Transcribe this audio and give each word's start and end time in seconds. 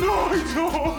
nooit 0.00 0.50
op. 0.58 0.96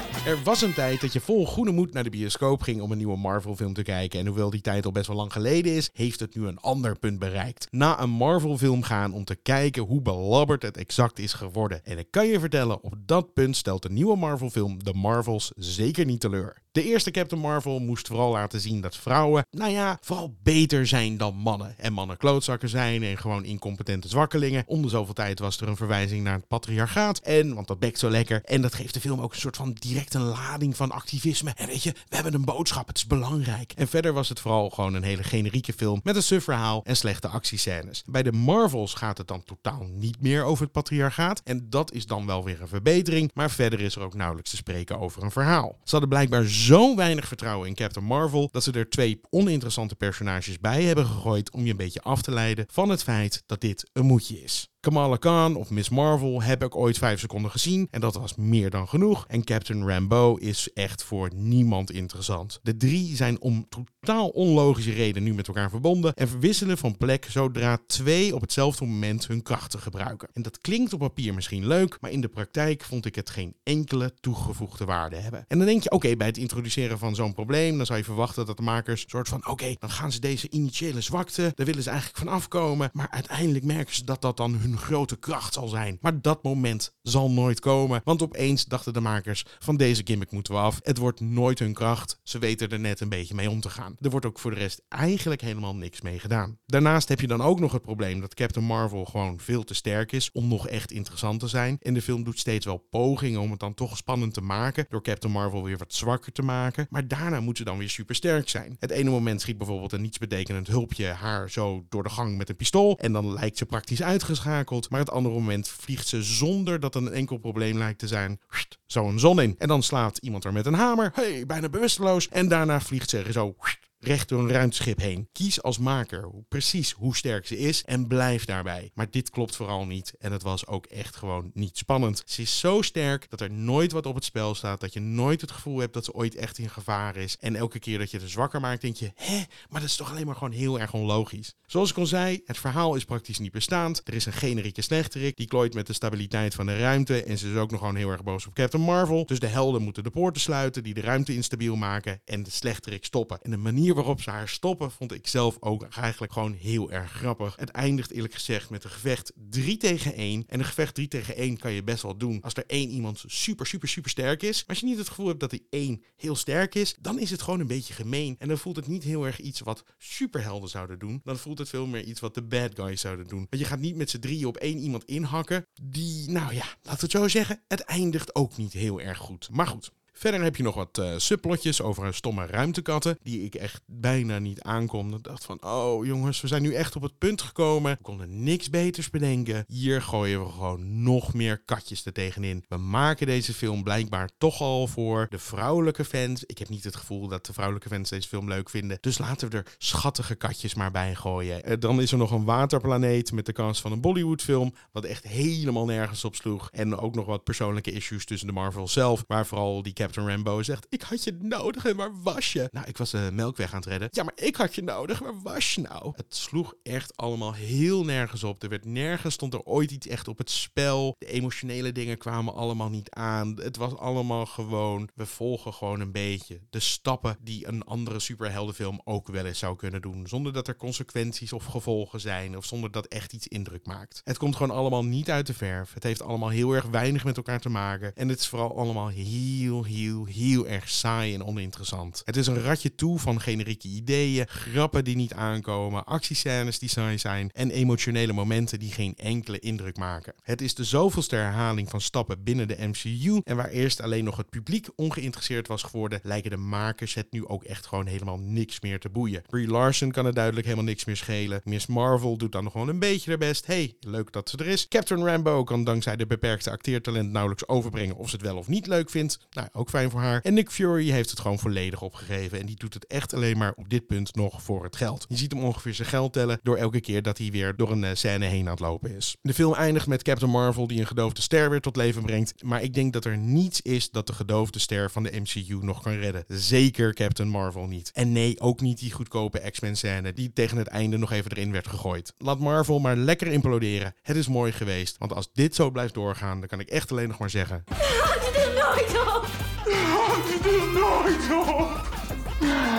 Er 0.25 0.43
was 0.43 0.61
een 0.61 0.73
tijd 0.73 1.01
dat 1.01 1.13
je 1.13 1.19
vol 1.19 1.45
goede 1.45 1.71
moed 1.71 1.93
naar 1.93 2.03
de 2.03 2.09
bioscoop 2.09 2.61
ging 2.61 2.81
om 2.81 2.91
een 2.91 2.97
nieuwe 2.97 3.17
Marvel-film 3.17 3.73
te 3.73 3.83
kijken. 3.83 4.19
En 4.19 4.25
hoewel 4.25 4.49
die 4.49 4.61
tijd 4.61 4.85
al 4.85 4.91
best 4.91 5.07
wel 5.07 5.15
lang 5.15 5.31
geleden 5.31 5.75
is, 5.75 5.89
heeft 5.93 6.19
het 6.19 6.35
nu 6.35 6.47
een 6.47 6.59
ander 6.59 6.99
punt 6.99 7.19
bereikt. 7.19 7.67
Na 7.71 7.99
een 7.99 8.09
Marvel-film 8.09 8.83
gaan 8.83 9.13
om 9.13 9.23
te 9.23 9.35
kijken 9.35 9.83
hoe 9.83 10.01
belabberd 10.01 10.61
het 10.61 10.77
exact 10.77 11.19
is 11.19 11.33
geworden. 11.33 11.85
En 11.85 11.97
ik 11.97 12.07
kan 12.11 12.27
je 12.27 12.39
vertellen, 12.39 12.83
op 12.83 12.93
dat 13.05 13.33
punt 13.33 13.55
stelt 13.55 13.81
de 13.81 13.89
nieuwe 13.89 14.17
Marvel-film 14.17 14.83
The 14.83 14.93
Marvels 14.93 15.51
zeker 15.55 16.05
niet 16.05 16.19
teleur. 16.19 16.61
De 16.71 16.83
eerste 16.83 17.11
Captain 17.11 17.41
Marvel 17.41 17.79
moest 17.79 18.07
vooral 18.07 18.31
laten 18.31 18.59
zien 18.59 18.81
dat 18.81 18.97
vrouwen, 18.97 19.45
nou 19.49 19.71
ja, 19.71 19.97
vooral 20.01 20.35
beter 20.43 20.87
zijn 20.87 21.17
dan 21.17 21.35
mannen. 21.35 21.75
En 21.77 21.93
mannen 21.93 22.17
klootzakken 22.17 22.69
zijn 22.69 23.03
en 23.03 23.17
gewoon 23.17 23.45
incompetente 23.45 24.07
zwakkelingen. 24.07 24.63
Om 24.67 24.81
de 24.81 24.89
zoveel 24.89 25.13
tijd 25.13 25.39
was 25.39 25.57
er 25.57 25.67
een 25.67 25.75
verwijzing 25.75 26.23
naar 26.23 26.35
het 26.35 26.47
patriarchaat. 26.47 27.19
En, 27.19 27.53
want 27.53 27.67
dat 27.67 27.79
bekt 27.79 27.99
zo 27.99 28.09
lekker. 28.09 28.41
En 28.43 28.61
dat 28.61 28.73
geeft 28.73 28.93
de 28.93 28.99
film 28.99 29.21
ook 29.21 29.33
een 29.33 29.39
soort 29.39 29.55
van 29.55 29.73
direct 29.73 30.10
een 30.13 30.21
lading 30.21 30.75
van 30.75 30.91
activisme. 30.91 31.51
En 31.55 31.67
weet 31.67 31.83
je, 31.83 31.91
we 31.91 32.15
hebben 32.15 32.33
een 32.33 32.45
boodschap, 32.45 32.87
het 32.87 32.97
is 32.97 33.07
belangrijk. 33.07 33.73
En 33.75 33.87
verder 33.87 34.13
was 34.13 34.29
het 34.29 34.39
vooral 34.39 34.69
gewoon 34.69 34.93
een 34.93 35.03
hele 35.03 35.23
generieke 35.23 35.73
film 35.73 35.99
met 36.03 36.15
een 36.15 36.23
suf 36.23 36.43
verhaal 36.43 36.81
en 36.83 36.97
slechte 36.97 37.27
actiescènes. 37.27 38.03
Bij 38.05 38.23
de 38.23 38.31
Marvels 38.31 38.93
gaat 38.93 39.17
het 39.17 39.27
dan 39.27 39.43
totaal 39.43 39.87
niet 39.89 40.21
meer 40.21 40.43
over 40.43 40.63
het 40.63 40.71
patriarchaat. 40.71 41.41
En 41.43 41.69
dat 41.69 41.91
is 41.91 42.05
dan 42.05 42.25
wel 42.25 42.43
weer 42.43 42.61
een 42.61 42.67
verbetering. 42.67 43.31
Maar 43.33 43.51
verder 43.51 43.79
is 43.79 43.95
er 43.95 44.01
ook 44.01 44.13
nauwelijks 44.13 44.49
te 44.49 44.55
spreken 44.55 44.99
over 44.99 45.23
een 45.23 45.31
verhaal. 45.31 45.77
Ze 45.83 45.91
hadden 45.91 46.09
blijkbaar 46.09 46.45
zo 46.45 46.95
weinig 46.95 47.27
vertrouwen 47.27 47.67
in 47.67 47.75
Captain 47.75 48.05
Marvel 48.05 48.49
dat 48.51 48.63
ze 48.63 48.71
er 48.71 48.89
twee 48.89 49.19
oninteressante 49.29 49.95
personages 49.95 50.59
bij 50.59 50.83
hebben 50.83 51.05
gegooid 51.05 51.51
om 51.51 51.63
je 51.63 51.71
een 51.71 51.77
beetje 51.77 52.01
af 52.01 52.21
te 52.21 52.31
leiden 52.31 52.65
van 52.69 52.89
het 52.89 53.03
feit 53.03 53.43
dat 53.45 53.61
dit 53.61 53.89
een 53.93 54.05
moedje 54.05 54.43
is. 54.43 54.70
Kamala 54.81 55.15
Khan 55.15 55.55
of 55.55 55.69
Miss 55.69 55.89
Marvel 55.89 56.41
heb 56.41 56.63
ik 56.63 56.75
ooit 56.75 56.97
vijf 56.97 57.19
seconden 57.19 57.51
gezien 57.51 57.87
en 57.91 58.01
dat 58.01 58.15
was 58.15 58.35
meer 58.35 58.69
dan 58.69 58.87
genoeg. 58.87 59.25
En 59.27 59.43
Captain 59.43 59.87
Rambo 59.87 60.35
is 60.35 60.69
echt 60.73 61.03
voor 61.03 61.29
niemand 61.35 61.91
interessant. 61.91 62.59
De 62.63 62.77
drie 62.77 63.15
zijn 63.15 63.41
om 63.41 63.67
totaal 63.69 64.27
onlogische 64.27 64.91
reden 64.91 65.23
nu 65.23 65.33
met 65.33 65.47
elkaar 65.47 65.69
verbonden 65.69 66.13
en 66.13 66.27
verwisselen 66.27 66.77
van 66.77 66.97
plek 66.97 67.25
zodra 67.29 67.79
twee 67.87 68.35
op 68.35 68.41
hetzelfde 68.41 68.85
moment 68.85 69.27
hun 69.27 69.41
krachten 69.41 69.79
gebruiken. 69.79 70.29
En 70.33 70.41
dat 70.41 70.61
klinkt 70.61 70.93
op 70.93 70.99
papier 70.99 71.33
misschien 71.33 71.67
leuk, 71.67 71.97
maar 71.99 72.11
in 72.11 72.21
de 72.21 72.29
praktijk 72.29 72.83
vond 72.83 73.05
ik 73.05 73.15
het 73.15 73.29
geen 73.29 73.55
enkele 73.63 74.13
toegevoegde 74.19 74.85
waarde 74.85 75.15
hebben. 75.15 75.45
En 75.47 75.57
dan 75.57 75.67
denk 75.67 75.83
je, 75.83 75.91
oké, 75.91 76.15
bij 76.15 76.27
het 76.27 76.37
introduceren 76.37 76.97
van 76.97 77.15
zo'n 77.15 77.33
probleem, 77.33 77.77
dan 77.77 77.85
zou 77.85 77.99
je 77.99 78.05
verwachten 78.05 78.45
dat 78.45 78.57
de 78.57 78.63
makers 78.63 79.05
soort 79.07 79.27
van, 79.27 79.47
oké, 79.47 79.75
dan 79.79 79.89
gaan 79.89 80.11
ze 80.11 80.19
deze 80.19 80.49
initiële 80.49 81.01
zwakte, 81.01 81.51
daar 81.55 81.65
willen 81.65 81.83
ze 81.83 81.89
eigenlijk 81.89 82.19
van 82.19 82.27
afkomen, 82.27 82.89
maar 82.93 83.09
uiteindelijk 83.09 83.65
merken 83.65 83.95
ze 83.95 84.03
dat 84.03 84.21
dat 84.21 84.37
dan 84.37 84.55
hun 84.55 84.69
grote 84.77 85.15
kracht 85.15 85.53
zal 85.53 85.67
zijn. 85.67 85.97
Maar 86.01 86.21
dat 86.21 86.43
moment 86.43 86.93
zal 87.01 87.31
nooit 87.31 87.59
komen, 87.59 88.01
want 88.03 88.21
opeens 88.21 88.65
dachten 88.65 88.93
de 88.93 88.99
makers 88.99 89.45
van 89.59 89.77
deze 89.77 90.01
gimmick 90.05 90.31
moeten 90.31 90.53
we 90.53 90.59
af. 90.59 90.79
Het 90.83 90.97
wordt 90.97 91.19
nooit 91.19 91.59
hun 91.59 91.73
kracht, 91.73 92.19
ze 92.23 92.39
weten 92.39 92.69
er 92.69 92.79
net 92.79 92.99
een 92.99 93.09
beetje 93.09 93.35
mee 93.35 93.49
om 93.49 93.61
te 93.61 93.69
gaan. 93.69 93.95
Er 93.99 94.09
wordt 94.09 94.25
ook 94.25 94.39
voor 94.39 94.51
de 94.51 94.57
rest 94.57 94.81
eigenlijk 94.87 95.41
helemaal 95.41 95.75
niks 95.75 96.01
mee 96.01 96.19
gedaan. 96.19 96.57
Daarnaast 96.65 97.09
heb 97.09 97.19
je 97.19 97.27
dan 97.27 97.41
ook 97.41 97.59
nog 97.59 97.71
het 97.71 97.81
probleem 97.81 98.19
dat 98.19 98.33
Captain 98.33 98.65
Marvel 98.65 99.05
gewoon 99.05 99.39
veel 99.39 99.63
te 99.63 99.73
sterk 99.73 100.11
is 100.11 100.29
om 100.31 100.47
nog 100.47 100.67
echt 100.67 100.91
interessant 100.91 101.39
te 101.39 101.47
zijn. 101.47 101.77
En 101.81 101.93
de 101.93 102.01
film 102.01 102.23
doet 102.23 102.39
steeds 102.39 102.65
wel 102.65 102.87
pogingen 102.89 103.39
om 103.39 103.51
het 103.51 103.59
dan 103.59 103.73
toch 103.73 103.97
spannend 103.97 104.33
te 104.33 104.41
maken 104.41 104.85
door 104.89 105.03
Captain 105.03 105.33
Marvel 105.33 105.63
weer 105.63 105.77
wat 105.77 105.93
zwakker 105.93 106.31
te 106.31 106.41
maken. 106.41 106.87
Maar 106.89 107.07
daarna 107.07 107.39
moet 107.39 107.57
ze 107.57 107.63
dan 107.63 107.77
weer 107.77 107.89
super 107.89 108.15
sterk 108.15 108.49
zijn. 108.49 108.75
Het 108.79 108.91
ene 108.91 109.09
moment 109.09 109.41
schiet 109.41 109.57
bijvoorbeeld 109.57 109.91
een 109.91 110.01
nietsbetekenend 110.01 110.67
hulpje 110.67 111.05
haar 111.05 111.49
zo 111.49 111.85
door 111.89 112.03
de 112.03 112.09
gang 112.09 112.37
met 112.37 112.49
een 112.49 112.55
pistool 112.55 112.97
en 112.97 113.13
dan 113.13 113.33
lijkt 113.33 113.57
ze 113.57 113.65
praktisch 113.65 114.01
uitgeschakeld. 114.03 114.60
Maar 114.89 114.99
het 114.99 115.11
andere 115.11 115.35
moment 115.35 115.67
vliegt 115.67 116.07
ze 116.07 116.23
zonder 116.23 116.79
dat 116.79 116.95
er 116.95 117.01
een 117.01 117.13
enkel 117.13 117.37
probleem 117.37 117.77
lijkt 117.77 117.99
te 117.99 118.07
zijn 118.07 118.39
zo 118.85 119.07
een 119.07 119.19
zon 119.19 119.41
in. 119.41 119.55
En 119.57 119.67
dan 119.67 119.83
slaat 119.83 120.17
iemand 120.17 120.43
er 120.43 120.53
met 120.53 120.65
een 120.65 120.73
hamer, 120.73 121.11
hey, 121.13 121.45
bijna 121.45 121.69
bewusteloos. 121.69 122.29
En 122.29 122.47
daarna 122.47 122.81
vliegt 122.81 123.09
ze 123.09 123.25
zo 123.31 123.55
recht 124.03 124.29
door 124.29 124.39
een 124.39 124.51
ruimteschip 124.51 124.99
heen. 124.99 125.29
Kies 125.31 125.61
als 125.61 125.77
maker 125.77 126.29
precies 126.47 126.91
hoe 126.91 127.15
sterk 127.15 127.47
ze 127.47 127.57
is 127.57 127.83
en 127.83 128.07
blijf 128.07 128.45
daarbij. 128.45 128.91
Maar 128.93 129.09
dit 129.09 129.29
klopt 129.29 129.55
vooral 129.55 129.85
niet 129.85 130.13
en 130.19 130.31
het 130.31 130.43
was 130.43 130.67
ook 130.67 130.85
echt 130.85 131.15
gewoon 131.15 131.51
niet 131.53 131.77
spannend. 131.77 132.23
Ze 132.25 132.41
is 132.41 132.59
zo 132.59 132.81
sterk 132.81 133.29
dat 133.29 133.41
er 133.41 133.51
nooit 133.51 133.91
wat 133.91 134.05
op 134.05 134.15
het 134.15 134.23
spel 134.23 134.55
staat, 134.55 134.79
dat 134.79 134.93
je 134.93 134.99
nooit 134.99 135.41
het 135.41 135.51
gevoel 135.51 135.79
hebt 135.79 135.93
dat 135.93 136.05
ze 136.05 136.13
ooit 136.13 136.35
echt 136.35 136.57
in 136.57 136.69
gevaar 136.69 137.15
is. 137.15 137.37
En 137.39 137.55
elke 137.55 137.79
keer 137.79 137.97
dat 137.97 138.11
je 138.11 138.19
het 138.19 138.29
zwakker 138.29 138.59
maakt, 138.59 138.81
denk 138.81 138.95
je, 138.95 139.11
hè, 139.15 139.41
maar 139.69 139.81
dat 139.81 139.89
is 139.89 139.95
toch 139.95 140.11
alleen 140.11 140.25
maar 140.25 140.35
gewoon 140.35 140.51
heel 140.51 140.79
erg 140.79 140.93
onlogisch. 140.93 141.55
Zoals 141.65 141.89
ik 141.89 141.97
al 141.97 142.05
zei, 142.05 142.41
het 142.45 142.57
verhaal 142.57 142.95
is 142.95 143.05
praktisch 143.05 143.39
niet 143.39 143.51
bestaand. 143.51 144.01
Er 144.03 144.13
is 144.13 144.25
een 144.25 144.33
generieke 144.33 144.81
slechterik 144.81 145.37
die 145.37 145.47
klooit 145.47 145.73
met 145.73 145.87
de 145.87 145.93
stabiliteit 145.93 146.53
van 146.53 146.65
de 146.65 146.77
ruimte 146.77 147.23
en 147.23 147.37
ze 147.37 147.49
is 147.51 147.55
ook 147.55 147.71
nog 147.71 147.79
gewoon 147.79 147.95
heel 147.95 148.09
erg 148.09 148.23
boos 148.23 148.47
op 148.47 148.53
Captain 148.53 148.83
Marvel. 148.83 149.25
Dus 149.25 149.39
de 149.39 149.47
helden 149.47 149.81
moeten 149.81 150.03
de 150.03 150.09
poorten 150.09 150.41
sluiten 150.41 150.83
die 150.83 150.93
de 150.93 151.01
ruimte 151.01 151.33
instabiel 151.33 151.75
maken 151.75 152.21
en 152.25 152.43
de 152.43 152.51
slechterik 152.51 153.05
stoppen. 153.05 153.41
En 153.41 153.51
de 153.51 153.57
manier 153.57 153.90
waarop 153.93 154.21
ze 154.21 154.29
haar 154.29 154.49
stoppen, 154.49 154.91
vond 154.91 155.13
ik 155.13 155.27
zelf 155.27 155.57
ook 155.59 155.83
eigenlijk 155.83 156.33
gewoon 156.33 156.53
heel 156.53 156.91
erg 156.91 157.11
grappig. 157.11 157.55
Het 157.55 157.69
eindigt 157.69 158.11
eerlijk 158.11 158.33
gezegd 158.33 158.69
met 158.69 158.83
een 158.83 158.89
gevecht 158.89 159.31
3 159.49 159.77
tegen 159.77 160.13
1. 160.13 160.43
En 160.47 160.59
een 160.59 160.65
gevecht 160.65 160.95
3 160.95 161.07
tegen 161.07 161.35
1 161.35 161.57
kan 161.57 161.71
je 161.71 161.83
best 161.83 162.03
wel 162.03 162.17
doen 162.17 162.41
als 162.41 162.53
er 162.53 162.63
één 162.67 162.89
iemand 162.89 163.23
super, 163.25 163.65
super, 163.65 163.87
super 163.87 164.09
sterk 164.09 164.43
is. 164.43 164.57
Maar 164.57 164.69
als 164.69 164.79
je 164.79 164.85
niet 164.85 164.97
het 164.97 165.07
gevoel 165.07 165.27
hebt 165.27 165.39
dat 165.39 165.49
die 165.49 165.67
één 165.69 166.03
heel 166.15 166.35
sterk 166.35 166.75
is, 166.75 166.95
dan 166.99 167.19
is 167.19 167.31
het 167.31 167.41
gewoon 167.41 167.59
een 167.59 167.67
beetje 167.67 167.93
gemeen. 167.93 168.35
En 168.39 168.47
dan 168.47 168.57
voelt 168.57 168.75
het 168.75 168.87
niet 168.87 169.03
heel 169.03 169.25
erg 169.25 169.39
iets 169.39 169.59
wat 169.59 169.83
superhelden 169.97 170.69
zouden 170.69 170.99
doen. 170.99 171.21
Dan 171.23 171.37
voelt 171.37 171.57
het 171.57 171.69
veel 171.69 171.85
meer 171.85 172.03
iets 172.03 172.19
wat 172.19 172.33
de 172.33 172.43
bad 172.43 172.75
guys 172.75 173.01
zouden 173.01 173.27
doen. 173.27 173.47
Want 173.49 173.61
je 173.61 173.67
gaat 173.67 173.79
niet 173.79 173.95
met 173.95 174.09
z'n 174.09 174.19
drieën 174.19 174.47
op 174.47 174.57
één 174.57 174.77
iemand 174.77 175.03
inhakken. 175.03 175.65
Die, 175.81 176.29
nou 176.29 176.53
ja, 176.53 176.65
laten 176.81 176.99
we 176.99 176.99
het 176.99 177.11
zo 177.11 177.27
zeggen, 177.27 177.63
het 177.67 177.81
eindigt 177.81 178.35
ook 178.35 178.57
niet 178.57 178.73
heel 178.73 179.01
erg 179.01 179.17
goed. 179.17 179.49
Maar 179.51 179.67
goed, 179.67 179.91
Verder 180.21 180.43
heb 180.43 180.55
je 180.55 180.63
nog 180.63 180.75
wat 180.75 180.97
uh, 180.97 181.13
subplotjes 181.17 181.81
over 181.81 182.05
een 182.05 182.13
stomme 182.13 182.45
ruimtekatten. 182.45 183.17
Die 183.23 183.43
ik 183.43 183.55
echt 183.55 183.81
bijna 183.85 184.39
niet 184.39 184.61
aankom. 184.61 185.13
Ik 185.13 185.23
dacht 185.23 185.45
van, 185.45 185.63
oh 185.63 186.05
jongens, 186.05 186.41
we 186.41 186.47
zijn 186.47 186.61
nu 186.61 186.73
echt 186.73 186.95
op 186.95 187.01
het 187.01 187.17
punt 187.17 187.41
gekomen. 187.41 187.91
We 187.91 188.03
konden 188.03 188.43
niks 188.43 188.69
beters 188.69 189.09
bedenken. 189.09 189.65
Hier 189.67 190.01
gooien 190.01 190.43
we 190.43 190.51
gewoon 190.51 191.03
nog 191.03 191.33
meer 191.33 191.63
katjes 191.65 192.05
er 192.05 192.13
tegenin. 192.13 192.65
We 192.67 192.77
maken 192.77 193.27
deze 193.27 193.53
film 193.53 193.83
blijkbaar 193.83 194.29
toch 194.37 194.61
al 194.61 194.87
voor 194.87 195.27
de 195.29 195.39
vrouwelijke 195.39 196.05
fans. 196.05 196.43
Ik 196.45 196.57
heb 196.57 196.69
niet 196.69 196.83
het 196.83 196.95
gevoel 196.95 197.27
dat 197.27 197.45
de 197.45 197.53
vrouwelijke 197.53 197.89
fans 197.89 198.09
deze 198.09 198.27
film 198.27 198.47
leuk 198.47 198.69
vinden. 198.69 198.97
Dus 199.01 199.17
laten 199.17 199.49
we 199.49 199.57
er 199.57 199.75
schattige 199.77 200.35
katjes 200.35 200.73
maar 200.73 200.91
bij 200.91 201.15
gooien. 201.15 201.69
Uh, 201.69 201.75
dan 201.79 202.01
is 202.01 202.11
er 202.11 202.17
nog 202.17 202.31
een 202.31 202.45
waterplaneet 202.45 203.31
met 203.31 203.45
de 203.45 203.53
kans 203.53 203.81
van 203.81 203.91
een 203.91 204.01
Bollywood 204.01 204.41
film. 204.41 204.73
Wat 204.91 205.03
echt 205.03 205.27
helemaal 205.27 205.85
nergens 205.85 206.25
op 206.25 206.35
sloeg. 206.35 206.69
En 206.71 206.97
ook 206.97 207.15
nog 207.15 207.25
wat 207.25 207.43
persoonlijke 207.43 207.91
issues 207.91 208.25
tussen 208.25 208.47
de 208.47 208.53
Marvel 208.53 208.87
zelf. 208.87 209.23
Waar 209.27 209.45
vooral 209.45 209.81
die 209.81 209.93
Rambo 210.15 210.63
zegt: 210.63 210.85
Ik 210.89 211.01
had 211.01 211.23
je 211.23 211.37
nodig 211.39 211.85
en 211.85 211.95
waar 211.95 212.21
was 212.21 212.53
je? 212.53 212.67
Nou, 212.71 212.87
ik 212.87 212.97
was 212.97 213.11
de 213.11 213.29
melkweg 213.33 213.73
aan 213.73 213.79
het 213.79 213.89
redden. 213.89 214.07
Ja, 214.11 214.23
maar 214.23 214.33
ik 214.35 214.55
had 214.55 214.75
je 214.75 214.83
nodig. 214.83 215.19
Waar 215.19 215.41
was 215.41 215.75
je 215.75 215.81
nou? 215.81 216.13
Het 216.15 216.35
sloeg 216.35 216.73
echt 216.83 217.17
allemaal 217.17 217.53
heel 217.53 218.03
nergens 218.03 218.43
op. 218.43 218.63
Er 218.63 218.69
werd 218.69 218.85
nergens 218.85 219.33
stond 219.33 219.53
er 219.53 219.63
ooit 219.63 219.91
iets 219.91 220.07
echt 220.07 220.27
op 220.27 220.37
het 220.37 220.49
spel. 220.49 221.15
De 221.17 221.25
emotionele 221.25 221.91
dingen 221.91 222.17
kwamen 222.17 222.53
allemaal 222.53 222.89
niet 222.89 223.09
aan. 223.09 223.59
Het 223.61 223.77
was 223.77 223.97
allemaal 223.97 224.45
gewoon. 224.45 225.09
We 225.15 225.25
volgen 225.25 225.73
gewoon 225.73 225.99
een 225.99 226.11
beetje 226.11 226.61
de 226.69 226.79
stappen 226.79 227.37
die 227.41 227.67
een 227.67 227.83
andere 227.83 228.19
superheldenfilm 228.19 229.01
ook 229.03 229.27
wel 229.27 229.45
eens 229.45 229.59
zou 229.59 229.75
kunnen 229.75 230.01
doen. 230.01 230.27
Zonder 230.27 230.53
dat 230.53 230.67
er 230.67 230.75
consequenties 230.75 231.53
of 231.53 231.65
gevolgen 231.65 232.19
zijn. 232.19 232.57
Of 232.57 232.65
zonder 232.65 232.91
dat 232.91 233.05
echt 233.05 233.33
iets 233.33 233.47
indruk 233.47 233.85
maakt. 233.85 234.21
Het 234.23 234.37
komt 234.37 234.55
gewoon 234.55 234.77
allemaal 234.77 235.03
niet 235.03 235.29
uit 235.29 235.47
de 235.47 235.53
verf. 235.53 235.93
Het 235.93 236.03
heeft 236.03 236.21
allemaal 236.21 236.49
heel 236.49 236.71
erg 236.71 236.85
weinig 236.85 237.23
met 237.23 237.37
elkaar 237.37 237.59
te 237.59 237.69
maken. 237.69 238.15
En 238.15 238.29
het 238.29 238.39
is 238.39 238.47
vooral 238.47 238.77
allemaal 238.77 239.07
heel, 239.07 239.83
heel, 239.83 239.83
heel 240.09 240.67
erg 240.67 240.89
saai 240.89 241.33
en 241.33 241.45
oninteressant. 241.45 242.21
Het 242.25 242.37
is 242.37 242.47
een 242.47 242.61
ratje 242.61 242.95
toe 242.95 243.19
van 243.19 243.41
generieke 243.41 243.87
ideeën, 243.87 244.47
grappen 244.47 245.03
die 245.03 245.15
niet 245.15 245.33
aankomen, 245.33 246.05
actiescènes 246.05 246.79
die 246.79 246.89
saai 246.89 247.17
zijn 247.17 247.49
en 247.53 247.71
emotionele 247.71 248.33
momenten 248.33 248.79
die 248.79 248.91
geen 248.91 249.15
enkele 249.15 249.59
indruk 249.59 249.97
maken. 249.97 250.33
Het 250.41 250.61
is 250.61 250.75
de 250.75 250.83
zoveelste 250.83 251.35
herhaling 251.35 251.89
van 251.89 252.01
stappen 252.01 252.43
binnen 252.43 252.67
de 252.67 252.77
MCU 252.79 253.41
en 253.43 253.55
waar 253.55 253.69
eerst 253.69 254.01
alleen 254.01 254.23
nog 254.23 254.37
het 254.37 254.49
publiek 254.49 254.87
ongeïnteresseerd 254.95 255.67
was 255.67 255.83
geworden, 255.83 256.19
lijken 256.23 256.51
de 256.51 256.57
makers 256.57 257.13
het 257.13 257.31
nu 257.31 257.47
ook 257.47 257.63
echt 257.63 257.85
gewoon 257.85 258.05
helemaal 258.05 258.39
niks 258.39 258.79
meer 258.81 258.99
te 258.99 259.09
boeien. 259.09 259.41
Brie 259.49 259.67
Larson 259.67 260.11
kan 260.11 260.25
het 260.25 260.35
duidelijk 260.35 260.65
helemaal 260.65 260.87
niks 260.87 261.05
meer 261.05 261.17
schelen. 261.17 261.61
Miss 261.63 261.85
Marvel 261.85 262.37
doet 262.37 262.51
dan 262.51 262.63
nog 262.63 262.71
gewoon 262.71 262.87
een 262.87 262.99
beetje 262.99 263.29
haar 263.29 263.39
best. 263.39 263.65
Hey, 263.65 263.95
leuk 263.99 264.31
dat 264.31 264.49
ze 264.49 264.57
er 264.57 264.67
is. 264.67 264.87
Captain 264.87 265.25
Rambo 265.25 265.63
kan 265.63 265.83
dankzij 265.83 266.15
de 266.15 266.27
beperkte 266.27 266.71
acteertalent 266.71 267.31
nauwelijks 267.31 267.67
overbrengen 267.67 268.15
of 268.15 268.29
ze 268.29 268.35
het 268.35 268.45
wel 268.45 268.57
of 268.57 268.67
niet 268.67 268.87
leuk 268.87 269.09
vindt. 269.09 269.39
Nou, 269.51 269.67
ook 269.71 269.89
fijn 269.91 270.09
voor 270.09 270.19
haar. 270.19 270.41
En 270.41 270.53
Nick 270.53 270.71
Fury 270.71 271.09
heeft 271.09 271.29
het 271.29 271.39
gewoon 271.39 271.59
volledig 271.59 272.01
opgegeven. 272.01 272.59
En 272.59 272.65
die 272.65 272.75
doet 272.75 272.93
het 272.93 273.07
echt 273.07 273.33
alleen 273.33 273.57
maar 273.57 273.73
op 273.75 273.89
dit 273.89 274.07
punt 274.07 274.35
nog 274.35 274.63
voor 274.63 274.83
het 274.83 274.95
geld. 274.95 275.25
Je 275.29 275.37
ziet 275.37 275.51
hem 275.51 275.63
ongeveer 275.63 275.93
zijn 275.93 276.07
geld 276.07 276.33
tellen 276.33 276.59
door 276.63 276.77
elke 276.77 277.01
keer 277.01 277.21
dat 277.21 277.37
hij 277.37 277.51
weer 277.51 277.75
door 277.75 277.91
een 277.91 278.03
uh, 278.03 278.09
scène 278.13 278.45
heen 278.45 278.65
aan 278.65 278.71
het 278.71 278.79
lopen 278.79 279.15
is. 279.15 279.35
De 279.41 279.53
film 279.53 279.73
eindigt 279.73 280.07
met 280.07 280.23
Captain 280.23 280.51
Marvel 280.51 280.87
die 280.87 280.99
een 280.99 281.07
gedoofde 281.07 281.41
ster 281.41 281.69
weer 281.69 281.81
tot 281.81 281.95
leven 281.95 282.21
brengt. 282.21 282.63
Maar 282.63 282.81
ik 282.81 282.93
denk 282.93 283.13
dat 283.13 283.25
er 283.25 283.37
niets 283.37 283.81
is 283.81 284.09
dat 284.09 284.27
de 284.27 284.33
gedoofde 284.33 284.79
ster 284.79 285.11
van 285.11 285.23
de 285.23 285.39
MCU 285.39 285.77
nog 285.81 286.01
kan 286.01 286.13
redden. 286.13 286.43
Zeker 286.47 287.13
Captain 287.13 287.49
Marvel 287.49 287.87
niet. 287.87 288.11
En 288.13 288.31
nee, 288.31 288.59
ook 288.59 288.81
niet 288.81 288.99
die 288.99 289.11
goedkope 289.11 289.69
X-Men 289.71 289.95
scène 289.95 290.33
die 290.33 290.53
tegen 290.53 290.77
het 290.77 290.87
einde 290.87 291.17
nog 291.17 291.31
even 291.31 291.51
erin 291.51 291.71
werd 291.71 291.87
gegooid. 291.87 292.33
Laat 292.37 292.59
Marvel 292.59 292.99
maar 292.99 293.15
lekker 293.15 293.47
imploderen. 293.47 294.13
Het 294.21 294.35
is 294.35 294.47
mooi 294.47 294.71
geweest. 294.71 295.17
Want 295.17 295.33
als 295.33 295.49
dit 295.53 295.75
zo 295.75 295.91
blijft 295.91 296.13
doorgaan, 296.13 296.59
dan 296.59 296.67
kan 296.67 296.79
ik 296.79 296.89
echt 296.89 297.11
alleen 297.11 297.27
nog 297.27 297.39
maar 297.39 297.49
zeggen. 297.49 297.83
Had 297.85 298.45
je 298.45 298.51
er 298.59 298.73
nooit 298.73 299.35
op? 299.35 299.60
Had 299.91 300.47
je 300.49 300.57
er 300.69 300.87
nooit 300.99 301.67
op? 301.69 301.89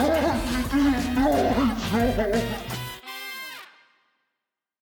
Had 0.00 0.70
je 0.70 0.90
er 0.94 1.20
nooit 1.20 2.34
op? 2.34 2.61